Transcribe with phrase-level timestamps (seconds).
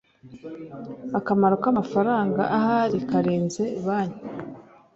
[1.17, 4.21] akamaro k amafaranga ahari karenze banki